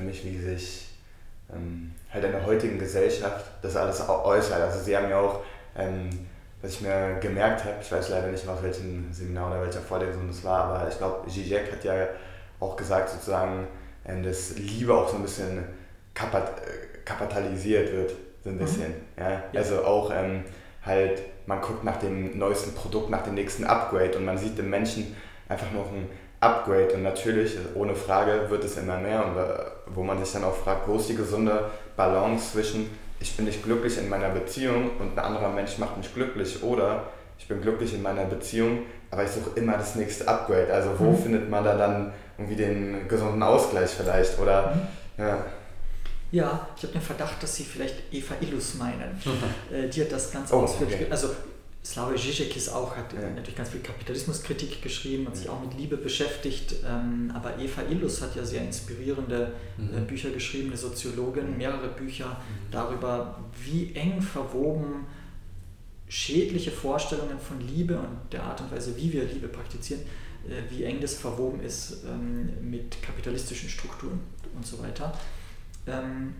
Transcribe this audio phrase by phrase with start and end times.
[0.00, 0.88] für mich, wie sich
[1.54, 4.60] ähm, halt in der heutigen Gesellschaft das alles äußert.
[4.60, 5.40] Also Sie haben ja auch,
[5.76, 6.08] ähm,
[6.62, 10.26] was ich mir gemerkt habe, ich weiß leider nicht, aus welchem Seminar oder welcher Vorlesung
[10.28, 12.08] das war, aber ich glaube, Zizek hat ja
[12.58, 13.66] auch gesagt, sozusagen,
[14.06, 15.64] ähm, dass Liebe auch so ein bisschen
[16.14, 16.50] kapat
[17.04, 18.12] kapitalisiert wird,
[18.44, 18.60] so ein mhm.
[18.60, 18.88] bisschen.
[18.88, 19.22] Mhm.
[19.22, 19.42] Ja?
[19.54, 20.44] Also auch ähm,
[20.84, 24.70] halt, man guckt nach dem neuesten Produkt, nach dem nächsten Upgrade und man sieht dem
[24.70, 25.16] Menschen
[25.48, 26.08] einfach noch ein
[26.40, 30.44] Upgrade und natürlich, ohne Frage, wird es immer mehr und äh, wo man sich dann
[30.44, 34.92] auch fragt, wo ist die gesunde Balance zwischen ich bin nicht glücklich in meiner Beziehung
[34.98, 37.04] und ein anderer Mensch macht mich glücklich oder
[37.38, 38.80] ich bin glücklich in meiner Beziehung,
[39.10, 40.72] aber ich suche immer das nächste Upgrade.
[40.72, 41.18] Also wo mhm.
[41.18, 45.24] findet man da dann irgendwie den gesunden Ausgleich vielleicht oder mhm.
[45.24, 45.44] ja.
[46.32, 49.20] Ja, ich habe den Verdacht, dass Sie vielleicht Eva Illus meinen.
[49.24, 49.90] Mhm.
[49.90, 50.94] die hat das ganz oh, ausführlich.
[50.94, 51.06] Okay.
[51.10, 51.30] Also
[51.82, 53.20] Slavoj Žižek ist auch, hat ja.
[53.30, 58.20] natürlich ganz viel Kapitalismuskritik geschrieben, hat sich auch mit Liebe beschäftigt, ähm, aber Eva Illus
[58.20, 60.06] hat ja sehr inspirierende äh, mhm.
[60.06, 61.56] Bücher geschrieben, eine Soziologin, mhm.
[61.56, 62.70] mehrere Bücher mhm.
[62.70, 65.06] darüber, wie eng verwoben
[66.06, 70.02] schädliche Vorstellungen von Liebe und der Art und Weise, wie wir Liebe praktizieren,
[70.46, 74.20] äh, wie eng das verwoben ist ähm, mit kapitalistischen Strukturen
[74.54, 75.18] und so weiter.
[75.86, 76.34] Ähm,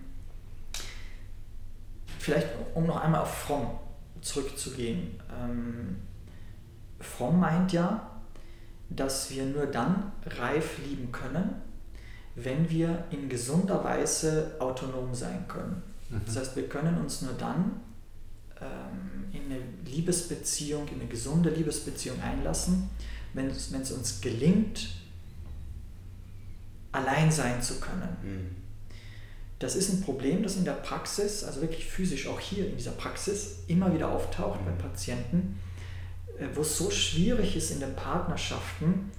[2.19, 3.79] vielleicht um noch einmal auf Fromm
[4.21, 5.19] zurückzugehen.
[5.39, 5.97] Ähm,
[6.99, 8.11] Fromm meint ja,
[8.89, 11.55] dass wir nur dann reif lieben können,
[12.35, 15.81] wenn wir in gesunder Weise autonom sein können.
[16.09, 16.21] Mhm.
[16.25, 17.81] Das heißt, wir können uns nur dann
[18.59, 22.89] ähm, in eine Liebesbeziehung, in eine gesunde Liebesbeziehung einlassen,
[23.33, 24.89] wenn es, uns gelingt,
[26.91, 28.17] allein sein zu können.
[28.21, 28.60] Mhm.
[29.61, 32.91] Das ist ein Problem, das in der Praxis, also wirklich physisch auch hier in dieser
[32.91, 34.79] Praxis, immer wieder auftaucht bei mhm.
[34.79, 35.59] Patienten,
[36.39, 39.11] äh, wo es so schwierig ist in den Partnerschaften,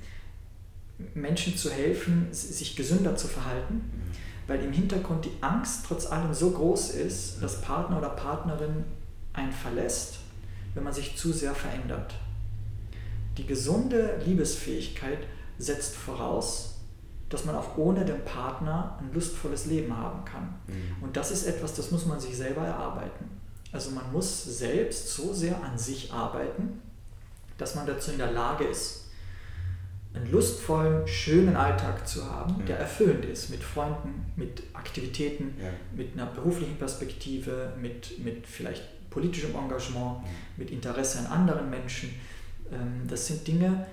[1.14, 4.48] Menschen zu helfen, sich gesünder zu verhalten, mhm.
[4.48, 8.84] weil im Hintergrund die Angst trotz allem so groß ist, dass Partner oder Partnerin
[9.32, 10.18] einen verlässt,
[10.74, 12.16] wenn man sich zu sehr verändert.
[13.38, 15.20] Die gesunde Liebesfähigkeit
[15.58, 16.71] setzt voraus,
[17.32, 20.54] dass man auch ohne den Partner ein lustvolles Leben haben kann.
[20.66, 21.02] Mhm.
[21.02, 23.30] Und das ist etwas, das muss man sich selber erarbeiten.
[23.72, 26.82] Also man muss selbst so sehr an sich arbeiten,
[27.56, 29.06] dass man dazu in der Lage ist,
[30.14, 32.66] einen lustvollen, schönen Alltag zu haben, mhm.
[32.66, 35.70] der erfüllend ist mit Freunden, mit Aktivitäten, ja.
[35.96, 40.26] mit einer beruflichen Perspektive, mit, mit vielleicht politischem Engagement, mhm.
[40.58, 42.10] mit Interesse an anderen Menschen.
[42.70, 43.86] Ähm, das sind Dinge,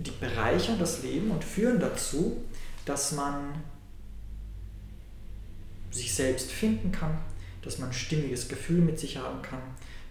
[0.00, 2.42] die bereichern das Leben und führen dazu,
[2.84, 3.62] dass man
[5.90, 7.18] sich selbst finden kann,
[7.62, 9.60] dass man ein stimmiges Gefühl mit sich haben kann,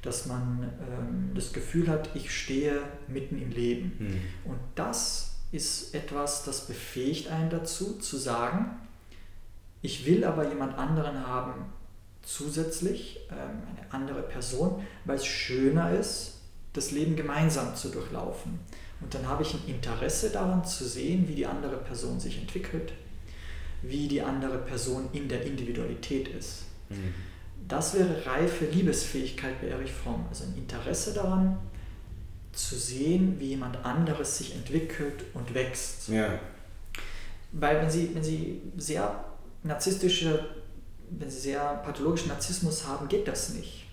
[0.01, 3.95] dass man ähm, das Gefühl hat, ich stehe mitten im Leben.
[3.99, 4.51] Mhm.
[4.51, 8.77] Und das ist etwas, das befähigt einen dazu, zu sagen,
[9.81, 11.65] ich will aber jemand anderen haben
[12.21, 16.41] zusätzlich, ähm, eine andere Person, weil es schöner ist,
[16.73, 18.59] das Leben gemeinsam zu durchlaufen.
[19.01, 22.93] Und dann habe ich ein Interesse daran zu sehen, wie die andere Person sich entwickelt,
[23.81, 26.63] wie die andere Person in der Individualität ist.
[26.89, 27.13] Mhm.
[27.67, 30.25] Das wäre reife Liebesfähigkeit bei Erich Fromm.
[30.29, 31.57] Also ein Interesse daran,
[32.51, 36.09] zu sehen, wie jemand anderes sich entwickelt und wächst.
[36.09, 36.39] Ja.
[37.51, 39.23] Weil wenn Sie, wenn Sie sehr
[39.63, 40.49] narzisstische,
[41.09, 43.85] wenn Sie sehr pathologischen Narzissmus haben, geht das nicht.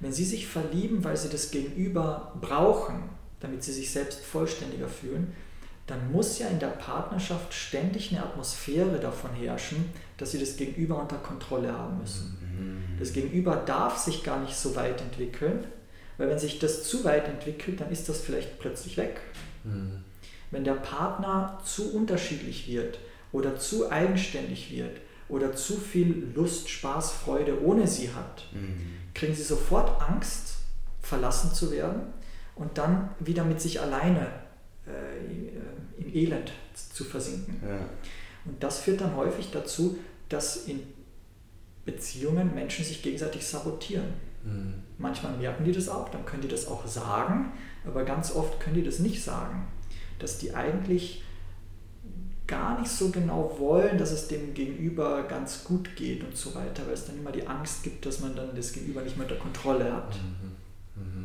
[0.00, 3.08] Wenn Sie sich verlieben, weil Sie das Gegenüber brauchen,
[3.44, 5.32] damit sie sich selbst vollständiger fühlen,
[5.86, 9.84] dann muss ja in der Partnerschaft ständig eine Atmosphäre davon herrschen,
[10.16, 12.38] dass sie das Gegenüber unter Kontrolle haben müssen.
[12.40, 12.98] Mhm.
[12.98, 15.64] Das Gegenüber darf sich gar nicht so weit entwickeln,
[16.16, 19.20] weil wenn sich das zu weit entwickelt, dann ist das vielleicht plötzlich weg.
[19.64, 20.04] Mhm.
[20.50, 22.98] Wenn der Partner zu unterschiedlich wird
[23.32, 28.80] oder zu eigenständig wird oder zu viel Lust, Spaß, Freude ohne sie hat, mhm.
[29.12, 30.54] kriegen sie sofort Angst,
[31.02, 32.14] verlassen zu werden
[32.56, 34.28] und dann wieder mit sich alleine
[34.86, 37.60] äh, im Elend zu versinken.
[37.66, 37.78] Ja.
[38.44, 39.98] Und das führt dann häufig dazu,
[40.28, 40.80] dass in
[41.84, 44.14] Beziehungen Menschen sich gegenseitig sabotieren.
[44.44, 44.74] Mhm.
[44.98, 47.52] Manchmal merken die das auch, dann können die das auch sagen,
[47.86, 49.66] aber ganz oft können die das nicht sagen.
[50.18, 51.24] Dass die eigentlich
[52.46, 56.86] gar nicht so genau wollen, dass es dem Gegenüber ganz gut geht und so weiter,
[56.86, 59.40] weil es dann immer die Angst gibt, dass man dann das Gegenüber nicht mehr unter
[59.40, 60.14] Kontrolle hat.
[60.16, 61.02] Mhm.
[61.02, 61.23] Mhm.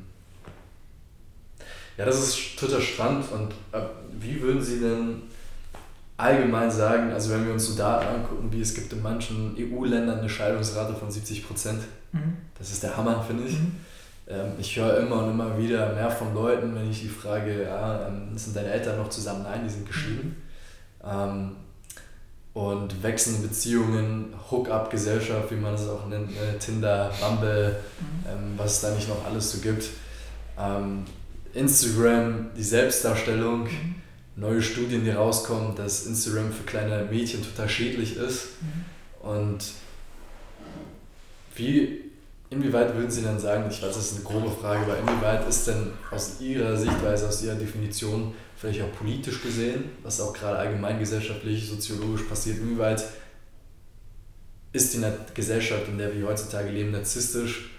[2.00, 3.26] Ja, das ist total spannend.
[3.30, 3.84] Und äh,
[4.18, 5.24] wie würden Sie denn
[6.16, 10.20] allgemein sagen, also wenn wir uns so Daten angucken, wie es gibt in manchen EU-Ländern
[10.20, 11.82] eine Scheidungsrate von 70 Prozent,
[12.14, 12.38] mhm.
[12.58, 13.60] das ist der Hammer, finde ich.
[13.60, 13.76] Mhm.
[14.30, 18.08] Ähm, ich höre immer und immer wieder mehr von Leuten, wenn ich die frage, ja,
[18.08, 19.44] ähm, sind deine Eltern noch zusammen?
[19.44, 20.42] Nein, die sind geschieden.
[21.04, 21.58] Ähm,
[22.54, 26.58] und wechselnde Beziehungen, Hook-up-Gesellschaft, wie man es auch nennt, ne?
[26.60, 28.58] Tinder, Bumble, mhm.
[28.58, 29.90] was es da nicht noch alles so gibt.
[31.54, 33.96] Instagram, die Selbstdarstellung, mhm.
[34.36, 38.50] neue Studien, die rauskommen, dass Instagram für kleine Mädchen total schädlich ist.
[38.62, 39.30] Mhm.
[39.30, 39.64] Und
[41.56, 42.02] wie,
[42.50, 45.68] inwieweit würden Sie dann sagen, ich weiß, das ist eine grobe Frage, aber inwieweit ist
[45.68, 51.68] denn aus Ihrer Sichtweise, aus Ihrer Definition, vielleicht auch politisch gesehen, was auch gerade allgemeingesellschaftlich,
[51.68, 53.04] soziologisch passiert, inwieweit
[54.72, 55.04] ist die
[55.34, 57.72] Gesellschaft, in der wir heutzutage leben, narzisstisch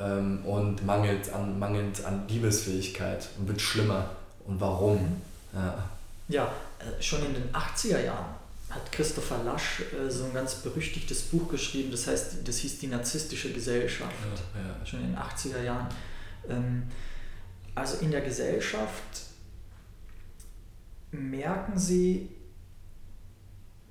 [0.00, 4.10] ähm, und mangelt an, mangelt an Liebesfähigkeit und wird schlimmer
[4.46, 5.20] und warum?
[5.52, 5.84] Ja,
[6.28, 8.34] ja äh, schon in den 80er Jahren
[8.70, 12.86] hat Christopher Lasch äh, so ein ganz berüchtigtes Buch geschrieben, das heißt, das hieß Die
[12.86, 14.14] narzisstische Gesellschaft,
[14.54, 14.86] ja, ja.
[14.86, 15.86] schon in den 80er Jahren.
[16.48, 16.84] Ähm,
[17.74, 19.22] also in der Gesellschaft
[21.12, 22.28] merken sie,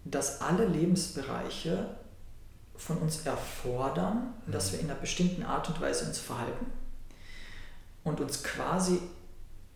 [0.06, 1.88] dass alle Lebensbereiche
[2.80, 4.52] von uns erfordern, mhm.
[4.52, 6.66] dass wir in einer bestimmten Art und Weise uns verhalten
[8.04, 9.00] und uns quasi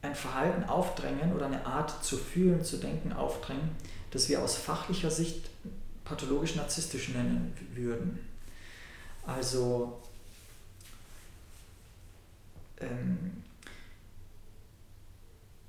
[0.01, 3.71] ein Verhalten aufdrängen oder eine Art zu fühlen, zu denken aufdrängen,
[4.11, 5.49] das wir aus fachlicher Sicht
[6.03, 8.19] pathologisch narzisstisch nennen würden.
[9.25, 10.01] Also
[12.79, 13.43] ähm,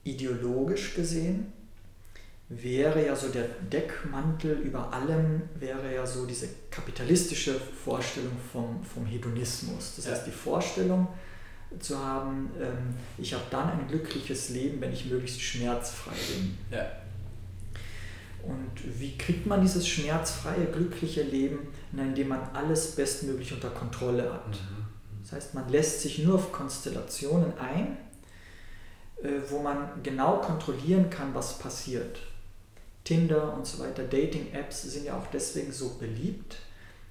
[0.02, 1.52] ideologisch gesehen
[2.62, 9.06] wäre ja so der Deckmantel über allem, wäre ja so diese kapitalistische Vorstellung vom, vom
[9.06, 9.96] Hedonismus.
[9.96, 10.12] Das ja.
[10.12, 11.08] heißt, die Vorstellung
[11.80, 16.58] zu haben, ähm, ich habe dann ein glückliches Leben, wenn ich möglichst schmerzfrei bin.
[16.70, 16.86] Ja.
[18.42, 24.50] Und wie kriegt man dieses schmerzfreie, glückliche Leben, indem man alles bestmöglich unter Kontrolle hat?
[24.50, 24.84] Mhm.
[25.22, 27.96] Das heißt, man lässt sich nur auf Konstellationen ein,
[29.22, 32.20] äh, wo man genau kontrollieren kann, was passiert.
[33.04, 36.56] Tinder und so weiter, Dating-Apps sind ja auch deswegen so beliebt,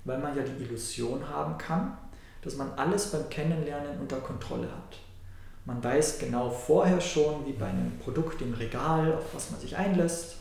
[0.06, 1.98] weil man ja die Illusion haben kann,
[2.42, 4.98] dass man alles beim Kennenlernen unter Kontrolle hat.
[5.66, 9.78] Man weiß genau vorher schon, wie bei einem Produkt im Regal, auf was man sich
[9.78, 10.36] einlässt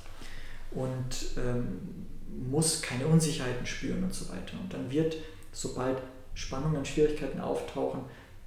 [0.72, 2.06] und ähm,
[2.50, 4.58] muss keine Unsicherheiten spüren und so weiter.
[4.60, 5.16] Und dann wird,
[5.52, 5.98] sobald
[6.34, 8.00] Spannungen und Schwierigkeiten auftauchen,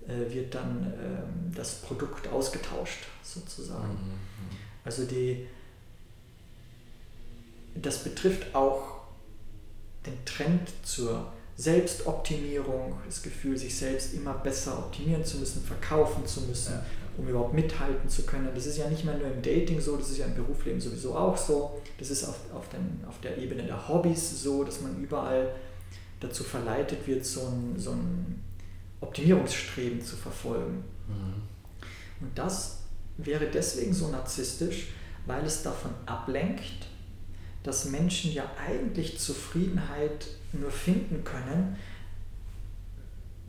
[0.07, 3.93] äh, wird dann ähm, das Produkt ausgetauscht sozusagen.
[3.93, 4.09] Mhm.
[4.09, 4.55] mhm.
[4.83, 5.47] Also die,
[7.75, 8.95] das betrifft auch
[10.05, 16.41] den Trend zur Selbstoptimierung, das Gefühl, sich selbst immer besser optimieren zu müssen, verkaufen zu
[16.41, 16.85] müssen, ja.
[17.17, 18.49] um überhaupt mithalten zu können.
[18.53, 21.15] Das ist ja nicht mehr nur im Dating so, das ist ja im Berufsleben sowieso
[21.15, 21.81] auch so.
[21.97, 25.55] Das ist auf, auf, den, auf der Ebene der Hobbys so, dass man überall
[26.19, 28.43] dazu verleitet wird, so ein, so ein
[28.99, 30.83] Optimierungsstreben zu verfolgen.
[31.07, 31.41] Mhm.
[32.21, 32.79] Und das
[33.17, 34.87] wäre deswegen so narzisstisch,
[35.25, 36.87] weil es davon ablenkt,
[37.65, 41.75] dass Menschen ja eigentlich Zufriedenheit nur finden können,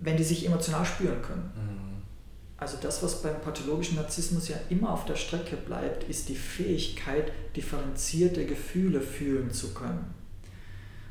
[0.00, 1.50] wenn die sich emotional spüren können.
[1.54, 2.02] Mhm.
[2.56, 7.30] Also das, was beim pathologischen Narzissmus ja immer auf der Strecke bleibt, ist die Fähigkeit,
[7.54, 10.14] differenzierte Gefühle fühlen zu können.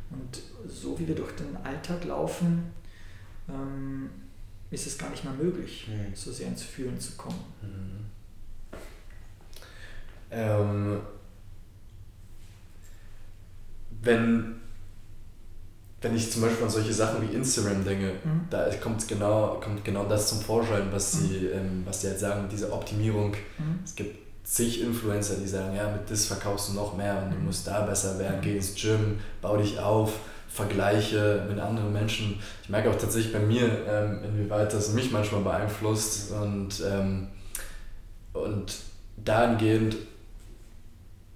[0.10, 2.72] Und so wie wir durch den Alltag laufen,
[3.48, 4.10] ähm,
[4.72, 6.16] ist es gar nicht mehr möglich, mhm.
[6.16, 7.44] so sehr ins Fühlen zu kommen.
[7.62, 8.06] Mhm.
[10.32, 11.02] Ähm,
[14.02, 14.56] wenn,
[16.02, 18.42] wenn ich zum Beispiel an solche Sachen wie Instagram denke, mhm.
[18.50, 21.28] da kommt genau, kommt genau das zum Vorschein, was mhm.
[21.28, 23.32] sie, ähm, was sie halt sagen, diese Optimierung.
[23.58, 23.80] Mhm.
[23.84, 27.38] Es gibt zig Influencer, die sagen, ja, mit das verkaufst du noch mehr und du
[27.38, 27.46] mhm.
[27.46, 30.14] musst da besser werden, geh ins Gym, bau dich auf,
[30.48, 32.40] vergleiche mit anderen Menschen.
[32.64, 37.28] Ich merke auch tatsächlich bei mir, ähm, inwieweit das mich manchmal beeinflusst und, ähm,
[38.34, 38.78] und
[39.18, 39.98] dahingehend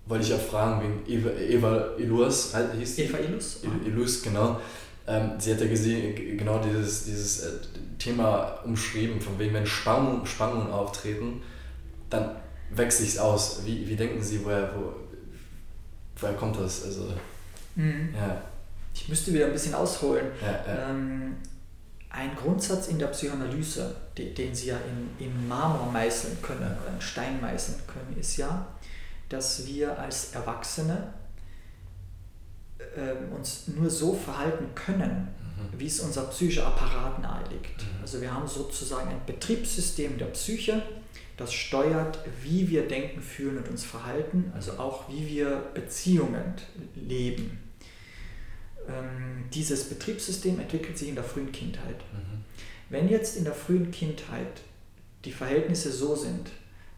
[0.09, 3.61] wollte ich auch fragen, wegen Eva, Eva Ilus, halt, hieß Eva Ilus?
[3.85, 4.59] Ilus, genau.
[5.07, 7.51] Ähm, sie hat ja gesehen, genau dieses, dieses äh,
[7.99, 11.41] Thema umschrieben, von wegen, wenn Spannungen, Spannungen auftreten,
[12.09, 12.35] dann
[12.71, 13.61] wächst sich's aus.
[13.65, 14.93] Wie, wie denken Sie, woher, wo,
[16.19, 16.83] woher kommt das?
[16.85, 17.13] Also,
[17.75, 18.09] mhm.
[18.15, 18.41] ja.
[18.93, 20.27] Ich müsste wieder ein bisschen ausholen.
[20.41, 20.89] Ja, ja.
[20.89, 21.37] Ähm,
[22.09, 26.93] ein Grundsatz in der Psychoanalyse, den, den Sie ja in, in Marmor meißeln können, oder
[26.93, 28.65] in Stein meißeln können, ist ja,
[29.29, 31.13] dass wir als Erwachsene
[32.95, 35.79] äh, uns nur so verhalten können, mhm.
[35.79, 37.83] wie es unser psychischer Apparat nahelegt.
[37.83, 38.01] Mhm.
[38.01, 40.81] Also wir haben sozusagen ein Betriebssystem der Psyche,
[41.38, 46.53] das steuert, wie wir denken, fühlen und uns verhalten, also auch wie wir Beziehungen
[46.95, 47.59] leben.
[48.88, 51.98] Ähm, dieses Betriebssystem entwickelt sich in der frühen Kindheit.
[52.12, 52.43] Mhm.
[52.89, 54.62] Wenn jetzt in der frühen Kindheit
[55.24, 56.50] die Verhältnisse so sind,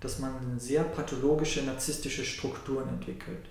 [0.02, 3.46] dass man sehr pathologische, narzisstische Strukturen entwickelt,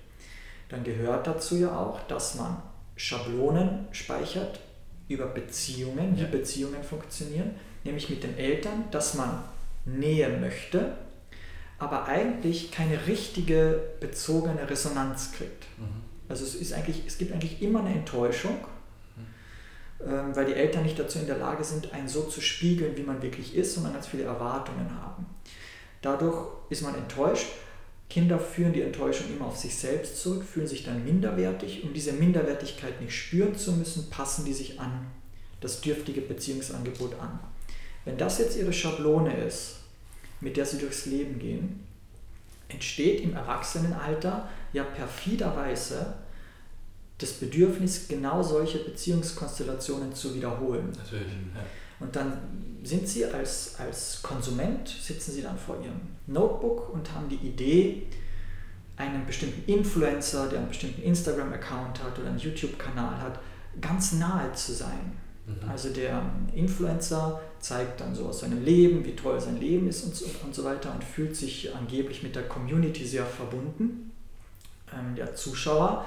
[0.69, 2.63] dann gehört dazu ja auch, dass man
[2.97, 4.61] Schablonen speichert
[5.09, 6.29] über Beziehungen, wie ja.
[6.29, 7.53] Beziehungen funktionieren,
[7.85, 9.43] nämlich mit den Eltern, dass man
[9.85, 10.97] Nähe möchte,
[11.79, 15.67] aber eigentlich keine richtige bezogene Resonanz kriegt.
[15.79, 16.03] Mhm.
[16.29, 18.59] Also es, ist eigentlich, es gibt eigentlich immer eine Enttäuschung,
[19.17, 20.13] mhm.
[20.13, 23.03] ähm, weil die Eltern nicht dazu in der Lage sind, einen so zu spiegeln, wie
[23.03, 25.27] man wirklich ist, sondern ganz viele Erwartungen haben.
[26.03, 27.49] Dadurch ist man enttäuscht.
[28.09, 31.85] Kinder führen die Enttäuschung immer auf sich selbst zurück, fühlen sich dann minderwertig.
[31.85, 35.07] Um diese Minderwertigkeit nicht spüren zu müssen, passen die sich an
[35.61, 37.39] das dürftige Beziehungsangebot an.
[38.05, 39.77] Wenn das jetzt ihre Schablone ist,
[40.41, 41.87] mit der sie durchs Leben gehen,
[42.69, 46.15] entsteht im Erwachsenenalter ja perfiderweise
[47.19, 50.91] das Bedürfnis, genau solche Beziehungskonstellationen zu wiederholen.
[50.97, 51.29] Natürlich.
[51.55, 51.61] Ja.
[52.01, 52.39] Und dann
[52.83, 58.07] sind sie als, als Konsument, sitzen sie dann vor ihrem Notebook und haben die Idee,
[58.97, 63.41] einen bestimmten Influencer, der einen bestimmten Instagram-Account hat oder einen YouTube-Kanal hat,
[63.81, 65.13] ganz nahe zu sein.
[65.47, 65.69] Mhm.
[65.69, 66.23] Also der
[66.55, 70.55] Influencer zeigt dann so aus seinem Leben, wie toll sein Leben ist und so, und
[70.55, 74.13] so weiter und fühlt sich angeblich mit der Community sehr verbunden.
[74.93, 76.05] Ähm, der Zuschauer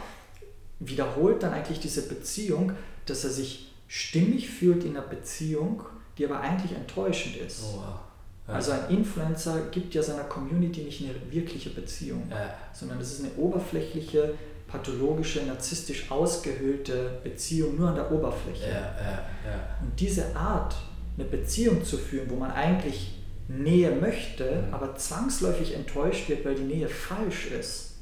[0.80, 2.74] wiederholt dann eigentlich diese Beziehung,
[3.06, 5.84] dass er sich stimmig fühlt in einer Beziehung,
[6.18, 7.64] die aber eigentlich enttäuschend ist.
[7.64, 8.00] Oh, wow.
[8.48, 8.54] ja.
[8.54, 12.54] Also ein Influencer gibt ja seiner Community nicht eine wirkliche Beziehung, ja.
[12.74, 14.36] sondern es ist eine oberflächliche,
[14.68, 18.70] pathologische, narzisstisch ausgehöhlte Beziehung nur an der Oberfläche.
[18.70, 18.96] Ja,
[19.82, 20.76] Und diese Art,
[21.18, 23.14] eine Beziehung zu führen, wo man eigentlich
[23.48, 24.74] Nähe möchte, mhm.
[24.74, 27.98] aber zwangsläufig enttäuscht wird, weil die Nähe falsch ist,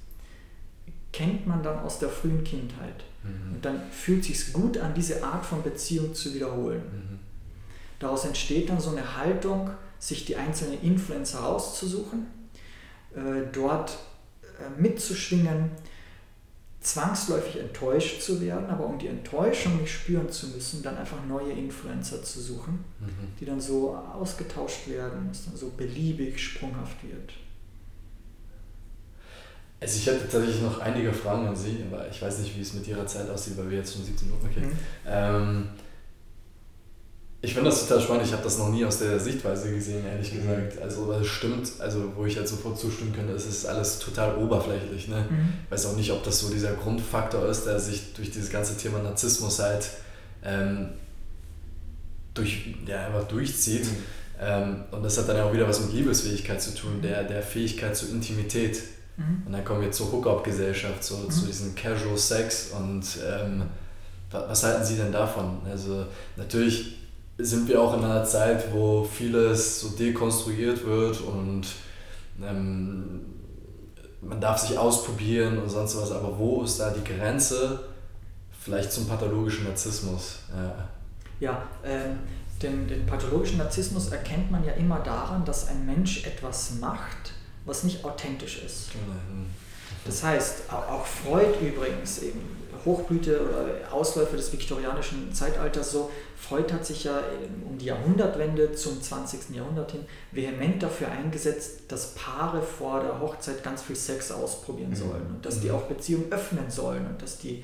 [1.12, 3.04] kennt man dann aus der frühen Kindheit.
[3.24, 3.56] Mhm.
[3.56, 6.82] Und dann fühlt es sich gut an, diese Art von Beziehung zu wiederholen.
[6.82, 7.20] Mhm.
[8.00, 12.26] Daraus entsteht dann so eine Haltung, sich die einzelnen Influencer rauszusuchen,
[13.16, 14.00] äh, dort
[14.42, 15.70] äh, mitzuschwingen,
[16.82, 21.52] zwangsläufig enttäuscht zu werden, aber um die Enttäuschung nicht spüren zu müssen, dann einfach neue
[21.52, 23.28] Influencer zu suchen, mhm.
[23.40, 27.34] die dann so ausgetauscht werden, dass dann so beliebig sprunghaft wird.
[29.82, 32.74] Also ich hätte tatsächlich noch einige Fragen an Sie, aber ich weiß nicht, wie es
[32.74, 34.60] mit Ihrer Zeit aussieht, weil wir jetzt schon 17 Uhr okay.
[34.60, 34.78] Mhm.
[35.08, 35.70] Ähm,
[37.44, 38.26] ich finde das total spannend.
[38.28, 40.42] Ich habe das noch nie aus der Sichtweise gesehen, ehrlich mhm.
[40.42, 40.80] gesagt.
[40.84, 44.36] Also, weil es stimmt, also wo ich halt sofort zustimmen könnte, es ist alles total
[44.36, 45.08] oberflächlich.
[45.08, 45.26] Ne?
[45.28, 45.54] Mhm.
[45.66, 48.78] Ich weiß auch nicht, ob das so dieser Grundfaktor ist, der sich durch dieses ganze
[48.78, 49.90] Thema Narzissmus halt
[50.44, 50.90] ähm,
[52.36, 53.86] durch, ja, einfach durchzieht.
[53.86, 53.98] Mhm.
[54.40, 57.98] Ähm, und das hat dann auch wieder was mit Liebesfähigkeit zu tun, der, der Fähigkeit
[57.98, 58.80] zur Intimität.
[59.18, 59.44] Mhm.
[59.46, 61.48] Und dann kommen wir zur Hookup-Gesellschaft, so, zu mhm.
[61.48, 62.72] diesem Casual Sex.
[62.78, 63.64] Und ähm,
[64.32, 65.58] was halten Sie denn davon?
[65.70, 66.06] Also
[66.38, 66.98] natürlich
[67.38, 71.66] sind wir auch in einer Zeit, wo vieles so dekonstruiert wird und
[72.42, 73.22] ähm,
[74.22, 77.80] man darf sich ausprobieren und sonst was, aber wo ist da die Grenze
[78.60, 80.40] vielleicht zum pathologischen Narzissmus?
[80.56, 80.90] Ja,
[81.40, 82.20] ja ähm,
[82.62, 87.34] den, den pathologischen Narzissmus erkennt man ja immer daran, dass ein Mensch etwas macht,
[87.66, 88.96] was nicht authentisch ist.
[88.96, 89.48] Mhm.
[90.06, 96.86] Das heißt, auch Freud übrigens, eben Hochblüte oder Ausläufer des viktorianischen Zeitalters so, Freud hat
[96.86, 97.20] sich ja
[97.70, 99.56] um die Jahrhundertwende zum 20.
[99.56, 104.96] Jahrhundert hin vehement dafür eingesetzt, dass Paare vor der Hochzeit ganz viel Sex ausprobieren mhm.
[104.96, 105.76] sollen und dass die mhm.
[105.76, 107.64] auch Beziehungen öffnen sollen und dass die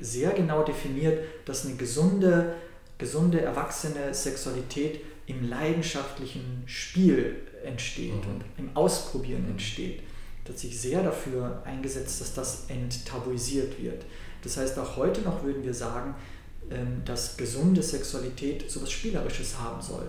[0.00, 2.54] sehr genau definiert, dass eine gesunde,
[2.98, 8.32] gesunde, erwachsene Sexualität im leidenschaftlichen Spiel entsteht mhm.
[8.32, 9.52] und im Ausprobieren mhm.
[9.52, 10.02] entsteht.
[10.44, 14.04] hat sich sehr dafür eingesetzt, dass das enttabuisiert wird.
[14.42, 16.14] Das heißt, auch heute noch würden wir sagen,
[16.70, 20.06] ähm, dass gesunde Sexualität so etwas Spielerisches haben soll.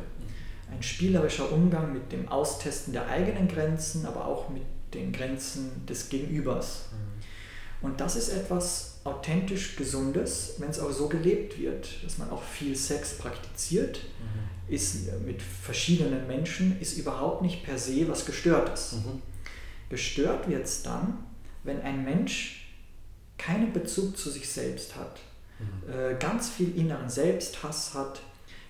[0.71, 6.09] Ein spielerischer Umgang mit dem Austesten der eigenen Grenzen, aber auch mit den Grenzen des
[6.09, 6.85] Gegenübers.
[6.91, 7.87] Mhm.
[7.87, 12.41] Und das ist etwas authentisch Gesundes, wenn es auch so gelebt wird, dass man auch
[12.41, 14.73] viel Sex praktiziert, mhm.
[14.73, 18.93] ist mit verschiedenen Menschen, ist überhaupt nicht per se was Gestörtes.
[18.93, 19.21] Mhm.
[19.89, 21.23] Gestört wird es dann,
[21.63, 22.73] wenn ein Mensch
[23.37, 25.19] keinen Bezug zu sich selbst hat,
[25.59, 25.93] mhm.
[25.93, 28.21] äh, ganz viel inneren Selbsthass hat,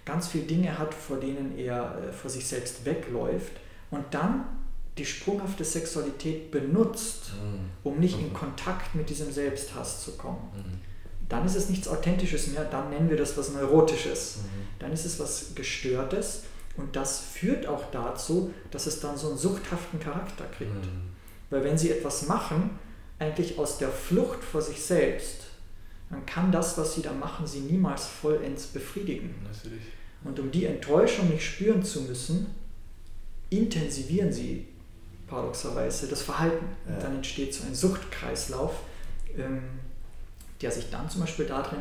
[0.04, 3.54] ganz viele Dinge hat, vor denen er äh, vor sich selbst wegläuft
[3.92, 4.46] und dann
[4.98, 7.70] die sprunghafte Sexualität benutzt, mhm.
[7.84, 8.28] um nicht mhm.
[8.28, 10.52] in Kontakt mit diesem Selbsthass zu kommen.
[10.56, 10.80] Mhm.
[11.30, 14.38] Dann ist es nichts Authentisches mehr, dann nennen wir das was Neurotisches.
[14.38, 14.68] Mhm.
[14.80, 16.44] Dann ist es was Gestörtes
[16.78, 20.72] und das führt auch dazu, dass es dann so einen suchthaften Charakter kriegt.
[20.72, 21.14] Mhm.
[21.50, 22.72] Weil wenn sie etwas machen,
[23.20, 25.44] eigentlich aus der Flucht vor sich selbst,
[26.10, 29.34] dann kann das, was sie da machen, sie niemals vollends befriedigen.
[29.44, 29.84] Natürlich.
[30.24, 32.48] Und um die Enttäuschung nicht spüren zu müssen,
[33.50, 34.68] intensivieren sie
[35.34, 36.66] paradoxerweise das Verhalten.
[36.88, 37.00] Ja.
[37.00, 38.74] Dann entsteht so ein Suchtkreislauf,
[39.38, 39.64] ähm,
[40.62, 41.80] der sich dann zum Beispiel darin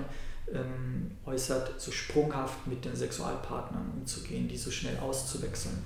[0.52, 5.84] ähm, äußert, so sprunghaft mit den Sexualpartnern umzugehen, die so schnell auszuwechseln.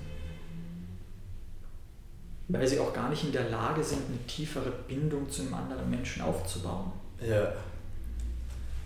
[2.47, 5.89] Weil sie auch gar nicht in der Lage sind, eine tiefere Bindung zu einem anderen
[5.89, 6.93] Menschen aufzubauen.
[7.19, 7.53] Ja.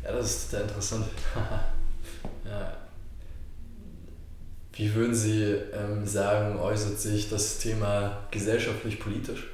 [0.04, 1.06] Ja, das ist sehr interessant.
[2.46, 2.78] ja.
[4.74, 9.48] Wie würden Sie ähm, sagen, äußert sich das Thema gesellschaftlich-politisch?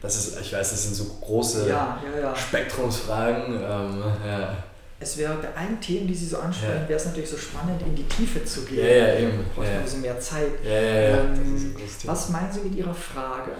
[0.00, 2.36] Das ist, ich weiß, das sind so große ja, ja, ja.
[2.36, 3.54] Spektrumsfragen.
[3.54, 4.56] Ähm, ja.
[5.00, 7.94] Es wäre bei allen Themen, die Sie so ansprechen, wäre es natürlich so spannend, in
[7.96, 8.78] die Tiefe zu gehen.
[8.78, 9.44] Ja, ja, eben.
[9.54, 10.52] Braucht ein bisschen mehr Zeit.
[10.64, 11.18] Ja, ja, ja.
[11.24, 13.50] Ähm, was meinen Sie mit Ihrer Frage?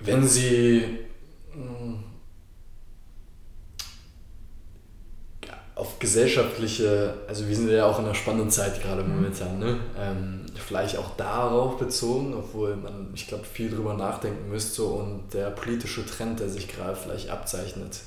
[0.00, 1.00] Wenn Sie
[5.74, 9.14] auf gesellschaftliche, also wir sind ja auch in einer spannenden Zeit gerade Mhm.
[9.16, 9.78] momentan, ne?
[9.98, 15.50] Ähm, vielleicht auch darauf bezogen, obwohl man, ich glaube, viel drüber nachdenken müsste und der
[15.50, 18.00] politische Trend, der sich gerade vielleicht abzeichnet,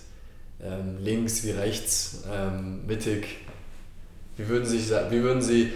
[0.62, 3.26] ähm, links wie rechts, ähm, mittig,
[4.38, 5.74] wie würden, sa- wie, würden Sie,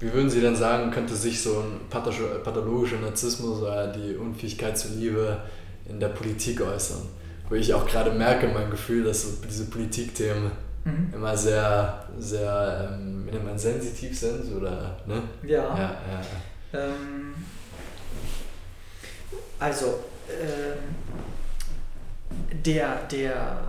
[0.00, 4.90] wie würden Sie denn sagen, könnte sich so ein pathologischer Narzissmus oder die Unfähigkeit zur
[4.92, 5.38] Liebe
[5.88, 7.02] in der Politik äußern?
[7.48, 10.50] Wo ich auch gerade merke, mein Gefühl, dass so diese Politikthemen
[10.84, 11.12] Mhm.
[11.14, 15.22] immer sehr, sehr, ähm, wie nennt man, sensitiv sind oder, ne?
[15.42, 15.76] Ja.
[15.78, 16.22] Ja, ja.
[16.80, 17.34] Ähm,
[19.58, 20.78] also, ähm,
[22.64, 23.60] der, der,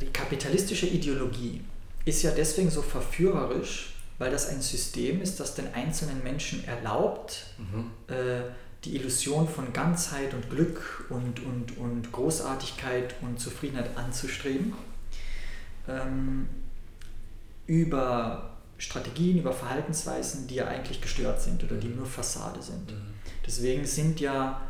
[0.00, 1.62] die kapitalistische Ideologie
[2.04, 7.46] ist ja deswegen so verführerisch, weil das ein System ist, das den einzelnen Menschen erlaubt,
[7.58, 7.90] Mhm.
[8.14, 8.42] äh,
[8.84, 14.74] die Illusion von Ganzheit und Glück und, und, und Großartigkeit und Zufriedenheit anzustreben,
[15.88, 16.48] ähm,
[17.66, 22.90] über Strategien, über Verhaltensweisen, die ja eigentlich gestört sind oder die nur Fassade sind.
[22.90, 23.14] Mhm.
[23.46, 24.60] Deswegen sind ja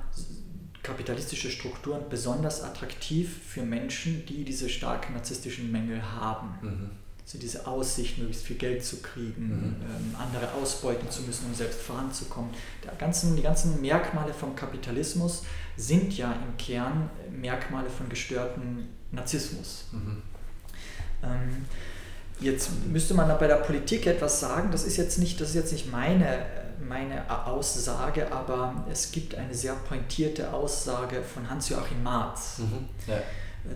[0.83, 6.59] kapitalistische Strukturen besonders attraktiv für Menschen, die diese starken narzisstischen Mängel haben.
[6.61, 6.91] Mhm.
[7.25, 9.77] Also diese Aussicht, möglichst viel Geld zu kriegen, Mhm.
[9.81, 12.51] ähm, andere ausbeuten zu müssen, um selbst voranzukommen.
[12.99, 15.43] Ganzen, die ganzen Merkmale vom Kapitalismus
[15.79, 19.87] sind ja im Kern Merkmale von gestörten Narzissmus.
[19.93, 20.21] Mhm.
[21.25, 21.65] Ähm,
[22.41, 25.55] jetzt müsste man da bei der Politik etwas sagen, das ist jetzt nicht, das ist
[25.55, 26.45] jetzt nicht meine,
[26.87, 32.59] meine Aussage, aber es gibt eine sehr pointierte Aussage von Hans-Joachim Marz.
[32.59, 32.89] Mhm.
[33.07, 33.19] Ja.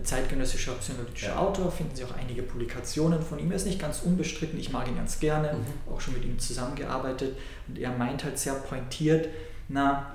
[0.03, 1.37] Zeitgenössischer psychologischer Ja.
[1.37, 3.49] Autor, finden Sie auch einige Publikationen von ihm.
[3.49, 5.91] Er ist nicht ganz unbestritten, ich mag ihn ganz gerne, Mhm.
[5.91, 7.35] auch schon mit ihm zusammengearbeitet.
[7.67, 9.29] Und er meint halt sehr pointiert,
[9.67, 10.13] na,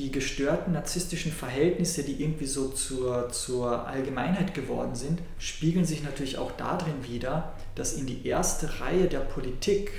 [0.00, 6.38] die gestörten narzisstischen Verhältnisse, die irgendwie so zur, zur Allgemeinheit geworden sind, spiegeln sich natürlich
[6.38, 9.92] auch darin wider, dass in die erste Reihe der Politik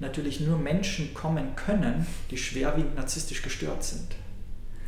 [0.00, 4.16] natürlich nur Menschen kommen können, die schwerwiegend narzisstisch gestört sind.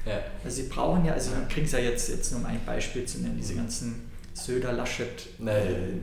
[0.04, 0.20] Ja.
[0.44, 3.04] Also sie brauchen ja, also wir kriegen es ja jetzt, jetzt nur um ein Beispiel
[3.04, 5.50] zu nennen, diese ganzen Söder-Laschet-Dinge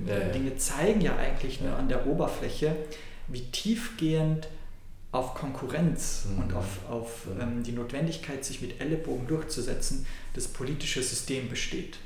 [0.05, 0.57] Nee, ja, ja.
[0.57, 2.75] zeigen ja eigentlich nur an der Oberfläche,
[3.27, 4.47] wie tiefgehend
[5.13, 6.43] auf Konkurrenz Mhm.
[6.43, 11.97] und auf, auf ähm, die Notwendigkeit, sich mit Ellenbogen durchzusetzen, das politische System besteht.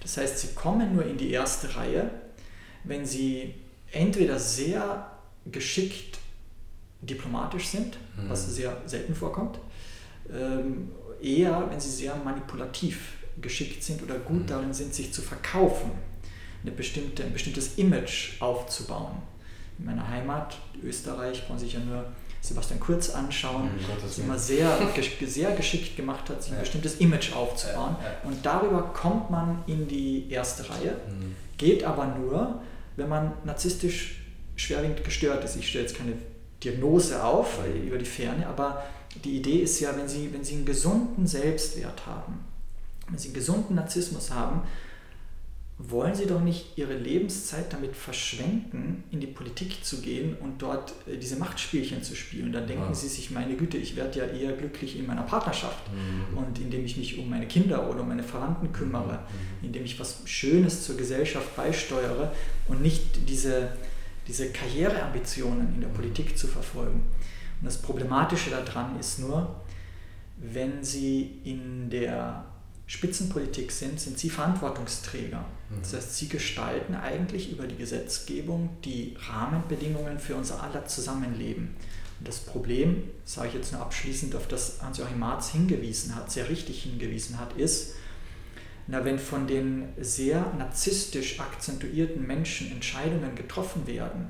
[0.00, 2.10] Das heißt, sie kommen nur in die erste Reihe,
[2.84, 3.54] wenn sie
[3.92, 5.10] entweder sehr
[5.50, 6.18] geschickt
[7.02, 8.28] diplomatisch sind, Mhm.
[8.30, 9.58] was sehr selten vorkommt,
[10.32, 10.90] ähm,
[11.22, 14.46] eher, wenn sie sehr manipulativ geschickt sind oder gut Mhm.
[14.46, 15.90] darin sind, sich zu verkaufen,
[16.62, 19.16] eine bestimmte, ein bestimmtes Image aufzubauen.
[19.78, 22.04] In meiner Heimat, Österreich, brauchen Sie sich ja nur
[22.42, 24.28] Sebastian Kurz anschauen, Mhm, das Willen.
[24.28, 24.68] immer sehr,
[25.26, 27.96] sehr geschickt gemacht hat, sich ein bestimmtes Image aufzubauen.
[28.24, 31.36] Und darüber kommt man in die erste Reihe, Mhm.
[31.56, 32.60] geht aber nur,
[32.96, 34.22] wenn man narzisstisch
[34.56, 35.56] schwerwiegend gestört ist.
[35.56, 36.12] Ich stelle jetzt keine
[36.62, 38.82] Diagnose auf weil über die Ferne, aber
[39.24, 42.40] die Idee ist ja, wenn Sie, wenn Sie einen gesunden Selbstwert haben,
[43.08, 44.62] wenn Sie einen gesunden Narzissmus haben,
[45.88, 50.92] wollen Sie doch nicht Ihre Lebenszeit damit verschwenden, in die Politik zu gehen und dort
[51.06, 52.52] äh, diese Machtspielchen zu spielen.
[52.52, 52.94] Dann denken Ja.
[52.94, 56.38] Sie sich, meine Güte, ich werde ja eher glücklich in meiner Partnerschaft Mhm.
[56.38, 59.14] und indem ich mich um meine Kinder oder um meine Verwandten kümmere,
[59.60, 59.66] Mhm.
[59.66, 62.32] indem ich was Schönes zur Gesellschaft beisteuere
[62.68, 63.72] und nicht diese,
[64.28, 65.94] diese Karriereambitionen in der Mhm.
[65.94, 67.02] Politik zu verfolgen.
[67.60, 69.56] Und das Problematische daran ist nur,
[70.38, 72.44] wenn Sie in der
[72.86, 75.44] Spitzenpolitik sind, sind Sie Verantwortungsträger.
[75.80, 75.96] Das Mhm.
[75.96, 81.74] heißt, Sie gestalten eigentlich über die Gesetzgebung die Rahmenbedingungen für unser aller Zusammenleben.
[82.18, 86.48] Und das Problem, sage ich jetzt nur abschließend, auf das Hans-Joachim Marz hingewiesen hat, sehr
[86.48, 87.94] richtig hingewiesen hat, ist,
[88.86, 94.26] na, wenn von den sehr narzisstisch akzentuierten Menschen Entscheidungen getroffen werden,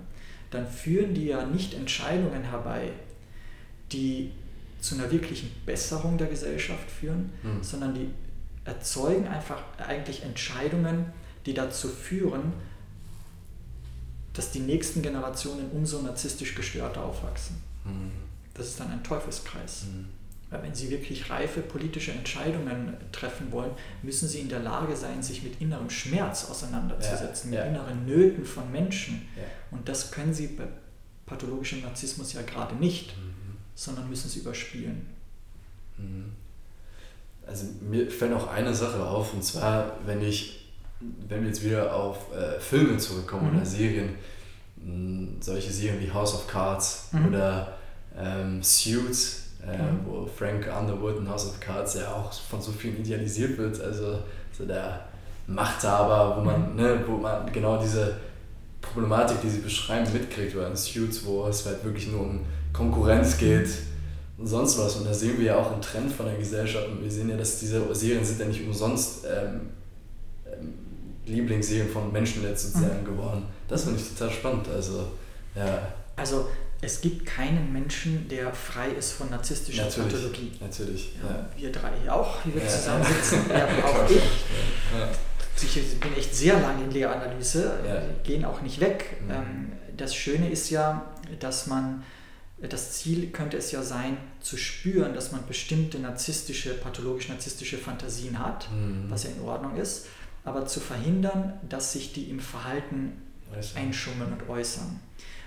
[0.50, 2.90] dann führen die ja nicht Entscheidungen herbei,
[3.92, 4.30] die
[4.80, 7.62] zu einer wirklichen Besserung der Gesellschaft führen, Mhm.
[7.62, 8.08] sondern die
[8.64, 11.06] erzeugen einfach eigentlich Entscheidungen,
[11.46, 12.52] die dazu führen,
[14.32, 17.56] dass die nächsten Generationen umso narzisstisch gestörter aufwachsen.
[17.84, 18.10] Mhm.
[18.54, 19.84] Das ist dann ein Teufelskreis.
[19.84, 20.06] Mhm.
[20.50, 23.70] Weil wenn Sie wirklich reife politische Entscheidungen treffen wollen,
[24.02, 27.70] müssen Sie in der Lage sein, sich mit innerem Schmerz auseinanderzusetzen, ja, ja.
[27.70, 29.22] mit inneren Nöten von Menschen.
[29.34, 29.44] Ja.
[29.70, 30.64] Und das können Sie bei
[31.24, 33.56] pathologischem Narzissmus ja gerade nicht, mhm.
[33.74, 35.06] sondern müssen Sie überspielen.
[35.96, 36.32] Mhm.
[37.46, 40.61] Also mir fällt noch eine Sache auf, und zwar, wenn ich,
[41.28, 43.56] wenn wir jetzt wieder auf äh, Filme zurückkommen mhm.
[43.56, 44.10] oder Serien,
[44.76, 47.28] mh, solche Serien wie House of Cards mhm.
[47.28, 47.74] oder
[48.18, 50.00] ähm, Suits, äh, mhm.
[50.04, 54.18] wo Frank Underwood in House of Cards ja auch von so vielen idealisiert wird, also
[54.56, 55.06] so der
[55.46, 56.76] Machthaber, wo man, mhm.
[56.76, 58.16] ne, wo man genau diese
[58.80, 62.40] Problematik, die sie beschreiben, mitkriegt, oder in Suits, wo es halt wirklich nur um
[62.72, 63.68] Konkurrenz geht
[64.38, 64.96] und sonst was.
[64.96, 67.36] Und da sehen wir ja auch einen Trend von der Gesellschaft und wir sehen ja,
[67.36, 69.60] dass diese Serien sind ja nicht umsonst ähm, ähm,
[71.26, 73.04] Lieblingsserien von Menschen sozusagen mhm.
[73.04, 73.46] geworden.
[73.68, 74.68] Das finde ich total spannend.
[74.68, 75.08] Also,
[75.54, 75.92] ja.
[76.16, 76.48] Also
[76.84, 80.52] es gibt keinen Menschen, der frei ist von narzisstischer natürlich, Pathologie.
[80.60, 81.12] Natürlich.
[81.22, 82.68] Ja, Wir drei hier auch, wie wir ja.
[82.68, 84.16] zusammensitzen, ja, auch ich.
[84.16, 85.08] Ja.
[85.62, 88.02] Ich bin echt sehr lange in Lehranalyse, ja.
[88.24, 89.22] gehen auch nicht weg.
[89.22, 89.30] Mhm.
[89.30, 92.02] Ähm, das Schöne ist ja, dass man,
[92.60, 98.68] das Ziel könnte es ja sein, zu spüren, dass man bestimmte narzisstische, pathologisch-narzisstische Fantasien hat,
[98.72, 99.04] mhm.
[99.08, 100.06] was ja in Ordnung ist,
[100.44, 103.12] aber zu verhindern, dass sich die im Verhalten
[103.76, 104.98] einschummeln und äußern.